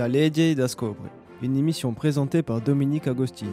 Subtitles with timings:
[0.00, 1.10] Da Legge da Scobre,
[1.42, 3.50] une émission présentée par Dominique Agostini.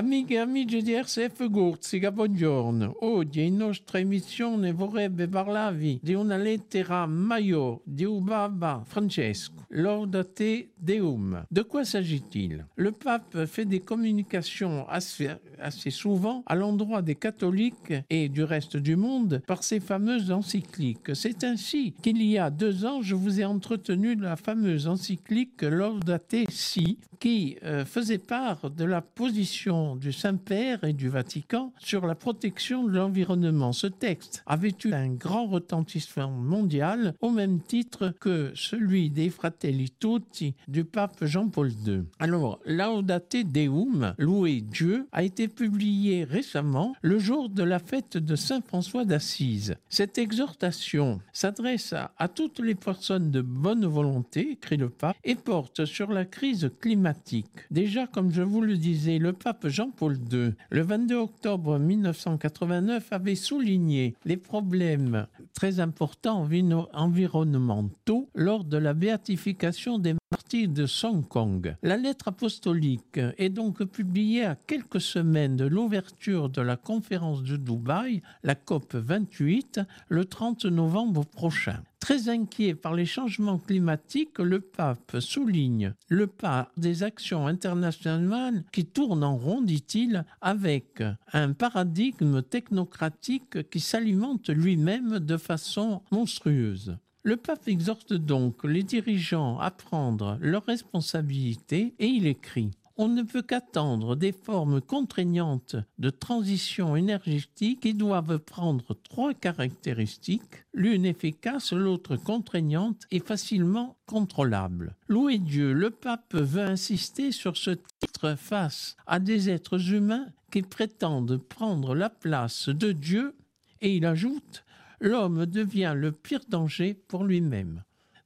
[0.00, 3.04] Amiche e amici di RCF Gurziga, buongiorno.
[3.04, 11.44] Oggi in nostra emissione vorrebbe parlarvi di una lettera Maio di Ubaba Francesco, Laudate Deum.
[11.50, 12.66] De quoi s'agit-il?
[12.76, 18.78] Le pape fait des communications assez, assez souvent à l'endroit des catholiques et du reste
[18.78, 21.14] du monde par ses fameuses encycliques.
[21.14, 26.48] C'est ainsi qu'il y a deux ans, je vous ai entretenu la fameuse encyclique Laudate
[26.48, 32.14] Si, qui euh, faisait part de la position du Saint-Père et du Vatican sur la
[32.14, 33.72] protection de l'environnement.
[33.72, 39.90] Ce texte avait eu un grand retentissement mondial au même titre que celui des Fratelli
[39.90, 42.02] Tutti du pape Jean-Paul II.
[42.18, 48.36] Alors, Laudate Deum, louer Dieu, a été publié récemment le jour de la fête de
[48.36, 49.76] Saint François d'Assise.
[49.88, 55.34] Cette exhortation s'adresse à, à toutes les personnes de bonne volonté, écrit le pape, et
[55.34, 57.46] porte sur la crise climatique.
[57.70, 63.34] Déjà, comme je vous le disais, le pape Jean-Paul II, le 22 octobre 1989, avait
[63.34, 66.46] souligné les problèmes très importants
[66.92, 71.74] environnementaux lors de la béatification des martyrs de Hong Kong.
[71.82, 77.56] La lettre apostolique est donc publiée à quelques semaines de l'ouverture de la conférence de
[77.56, 81.82] Dubaï, la COP 28, le 30 novembre prochain.
[81.98, 88.86] Très inquiet par les changements climatiques, le pape souligne le pas des actions internationales qui
[88.86, 96.96] tournent en rond, dit-il, avec un paradigme technocratique qui s'alimente lui-même de façon monstrueuse.
[97.22, 103.22] Le pape exhorte donc les dirigeants à prendre leurs responsabilités et il écrit on ne
[103.22, 111.72] peut qu'attendre des formes contraignantes de transition énergétique qui doivent prendre trois caractéristiques, l'une efficace,
[111.72, 114.96] l'autre contraignante et facilement contrôlable.
[115.08, 120.60] Louez Dieu, le pape veut insister sur ce titre face à des êtres humains qui
[120.60, 123.34] prétendent prendre la place de Dieu
[123.80, 124.62] et il ajoute
[125.00, 127.82] l'homme devient le pire danger pour lui-même.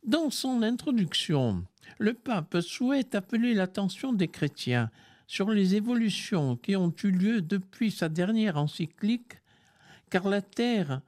[0.07, 1.65] Dans son introduction,
[1.99, 4.91] le pape souhaite appeler l'attention des chrétiens
[5.27, 9.41] sur les évolutions qui ont eu lieu depuis sa dernière encyclique,
[10.11, 11.01] car la terre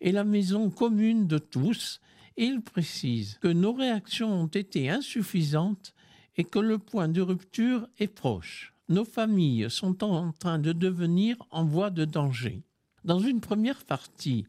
[0.00, 2.00] est la maison commune de tous,
[2.36, 5.92] et il précise que nos réactions ont été insuffisantes
[6.36, 8.72] et que le point de rupture est proche.
[8.88, 12.62] Nos familles sont en train de devenir en voie de danger.
[13.04, 14.46] Dans une première partie,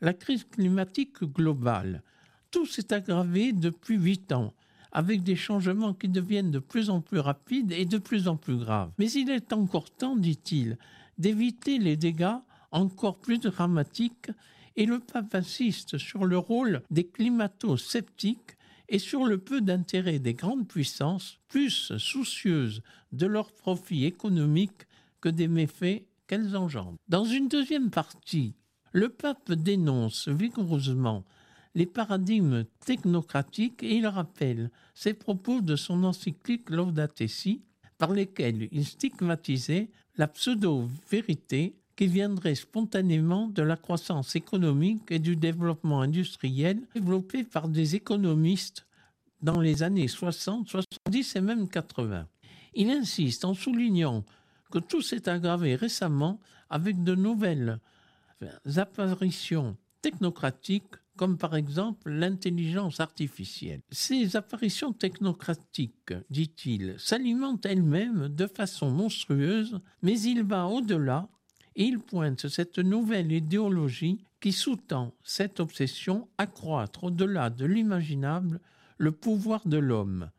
[0.00, 2.02] la crise climatique globale,
[2.50, 4.54] tout s'est aggravé depuis huit ans,
[4.92, 8.56] avec des changements qui deviennent de plus en plus rapides et de plus en plus
[8.56, 8.92] graves.
[8.98, 10.78] Mais il est encore temps, dit-il,
[11.18, 12.38] d'éviter les dégâts
[12.70, 14.30] encore plus dramatiques,
[14.76, 18.56] et le pape insiste sur le rôle des climato-sceptiques
[18.88, 22.82] et sur le peu d'intérêt des grandes puissances, plus soucieuses
[23.12, 24.86] de leurs profits économiques
[25.20, 26.94] que des méfaits qu'elles engendrent.
[27.08, 28.54] Dans une deuxième partie,
[28.92, 31.24] le pape dénonce vigoureusement
[31.74, 37.62] les paradigmes technocratiques et il rappelle ses propos de son encyclique Laudate Si,
[37.98, 45.36] par lesquels il stigmatisait la pseudo-vérité qui viendrait spontanément de la croissance économique et du
[45.36, 48.86] développement industriel développé par des économistes
[49.42, 52.26] dans les années 60, 70 et même 80.
[52.74, 54.24] Il insiste en soulignant
[54.70, 56.40] que tout s'est aggravé récemment
[56.70, 57.80] avec de nouvelles
[58.76, 63.82] apparitions technocratiques comme par exemple l'intelligence artificielle.
[63.90, 71.28] Ces apparitions technocratiques, dit-il, s'alimentent elles-mêmes de façon monstrueuse, mais il va au-delà
[71.74, 78.60] et il pointe cette nouvelle idéologie qui sous-tend cette obsession accroître au-delà de l'imaginable
[78.96, 80.30] le pouvoir de l'homme.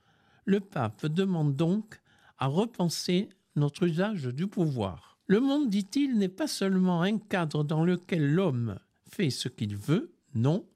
[0.45, 1.99] Le pape demande donc
[2.37, 5.08] à repenser notre usage du pouvoir.
[5.29, 10.11] Le monde, dit-il, n'est pas seulement un cadre dans lequel l'homme fait ce qu'il veut,
[10.33, 10.67] non,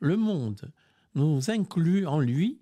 [0.00, 0.70] le monde
[1.14, 2.60] nous inclut en lui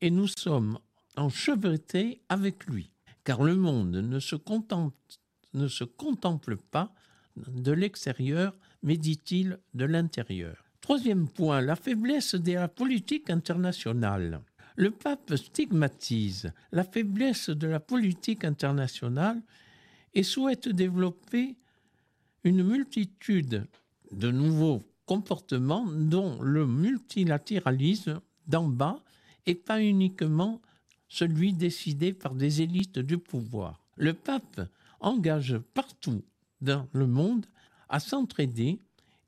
[0.00, 0.78] et nous sommes
[1.18, 2.90] enchevêtrés avec lui,
[3.22, 5.20] car le monde ne se, contente,
[5.52, 6.94] ne se contemple pas
[7.36, 10.64] de l'extérieur, mais dit-il de l'intérieur.
[10.80, 14.40] Troisième point, la faiblesse de la politique internationale.
[14.76, 19.42] Le pape stigmatise la faiblesse de la politique internationale
[20.14, 21.56] et souhaite développer
[22.44, 23.66] une multitude
[24.10, 29.00] de nouveaux comportements dont le multilatéralisme d'en bas
[29.46, 30.60] et pas uniquement
[31.08, 33.84] celui décidé par des élites du pouvoir.
[33.96, 34.60] Le pape
[35.00, 36.22] engage partout
[36.60, 37.46] dans le monde
[37.88, 38.78] à s'entraider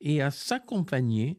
[0.00, 1.36] et à s'accompagner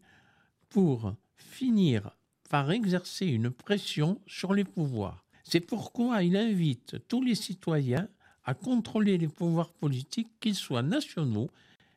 [0.69, 2.11] pour finir
[2.49, 5.25] par exercer une pression sur les pouvoirs.
[5.43, 8.07] C'est pourquoi il invite tous les citoyens
[8.45, 11.49] à contrôler les pouvoirs politiques, qu'ils soient nationaux,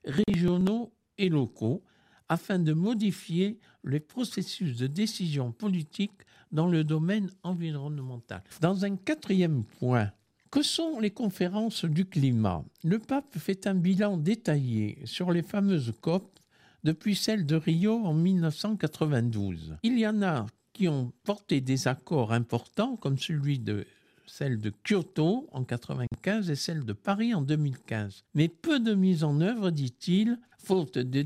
[0.05, 1.83] régionaux et locaux,
[2.29, 6.13] afin de modifier les processus de décision politique
[6.53, 8.43] dans le domaine environnemental.
[8.61, 10.11] Dans un quatrième point,
[10.51, 12.65] que sont les conférences du climat?
[12.83, 16.39] Le pape fait un bilan détaillé sur les fameuses COP
[16.85, 19.77] depuis celle de Rio en 1992.
[19.83, 23.85] Il y en a qui ont porté des accords importants, comme celui de
[24.29, 28.25] celle de Kyoto en 1995 et celle de Paris en 2015.
[28.35, 31.23] Mais peu de mise en œuvre, dit-il, faute de,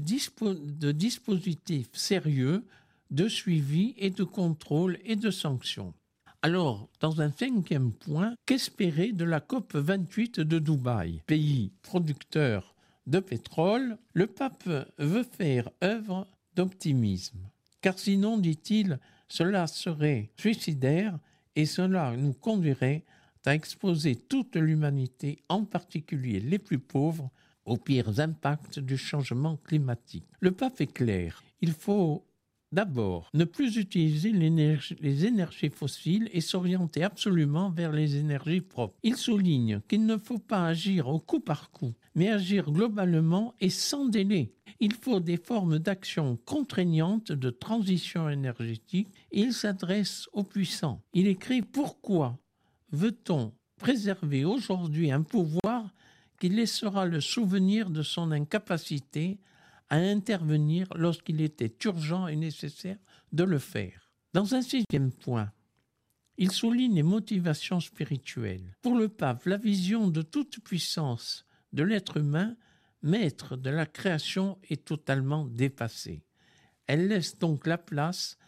[0.93, 2.65] dispositifs sérieux
[3.11, 5.93] de suivi et de contrôle et de sanctions.
[6.41, 11.23] Alors, dans un cinquième point, qu'espérer de la COP 28 de Dubaï?
[11.27, 12.75] Pays producteur
[13.07, 14.69] de pétrole, le pape
[14.99, 16.27] veut faire œuvre
[16.57, 17.49] d'optimisme.
[17.81, 21.19] Car sinon, dit-il, cela serait suicidaire
[21.57, 23.05] et cela nous conduirait
[23.45, 27.31] à exposer toute l'humanité, en particulier les plus pauvres,
[27.65, 30.27] aux pires impacts du changement climatique.
[30.41, 32.25] Le pape est clair, il faut
[32.73, 38.97] D'abord, ne plus utiliser les énergies fossiles et s'orienter absolument vers les énergies propres.
[39.03, 43.69] Il souligne qu'il ne faut pas agir au coup par coup, mais agir globalement et
[43.69, 44.55] sans délai.
[44.81, 51.03] Il faut des formes d'action contraignantes de transition énergétique et il s'adresse aux puissants.
[51.13, 52.39] Il écrit Pourquoi
[52.91, 55.93] veut-on préserver aujourd'hui un pouvoir
[56.41, 59.39] qui laissera le souvenir de son incapacité
[59.93, 62.97] à intervenir lorsqu'il était urgent et nécessaire
[63.33, 64.11] de le faire.
[64.33, 65.53] Dans un sixième point,
[66.39, 68.75] il souligne les motivations spirituelles.
[68.81, 71.45] Pour le pape, la vision de toute puissance
[71.75, 72.57] de l'être humain,
[73.03, 76.25] maître de la création, est totalement dépassée.
[76.87, 78.39] Elle laisse donc la place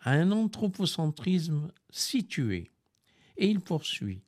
[0.00, 2.72] à un anthropocentrisme situé.
[3.36, 4.24] Et il poursuit.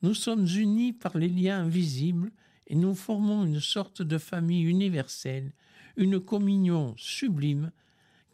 [0.00, 2.32] Nous sommes unis par les liens invisibles
[2.66, 5.52] et nous formons une sorte de famille universelle
[5.96, 7.72] une communion sublime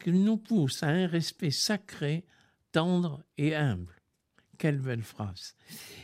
[0.02, 2.24] qui nous pousse à un respect sacré,
[2.72, 3.94] tendre et humble.
[4.58, 5.54] Quelle belle phrase.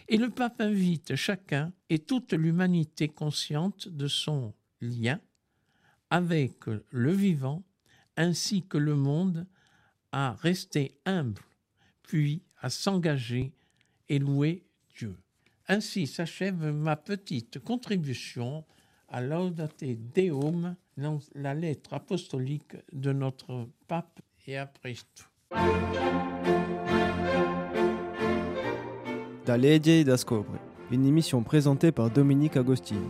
[0.09, 5.21] Et le pape invite chacun et toute l'humanité consciente de son lien
[6.11, 7.65] avec le vivant
[8.17, 9.47] ainsi que le monde
[10.11, 11.43] à rester humble,
[12.03, 13.53] puis à s'engager
[14.09, 14.65] et louer
[14.97, 15.17] Dieu.
[15.71, 18.65] Ainsi s'achève ma petite contribution
[19.09, 19.85] à Laudate
[20.15, 20.75] Deum,
[21.35, 25.29] la lettre apostolique de notre pape et à Christ.
[29.45, 30.59] Da Legge da Scobre,
[30.91, 33.07] une émission présentée par Dominique Agostini.